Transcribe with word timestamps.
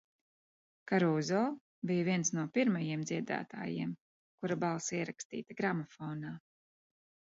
Karūzo 0.91 1.41
bija 1.91 2.07
viens 2.09 2.33
no 2.39 2.47
pirmajiem 2.57 3.05
dziedātājiem, 3.13 3.95
kura 4.43 4.61
balss 4.67 5.01
ierakstīta 5.01 5.63
gramofonā. 5.65 6.39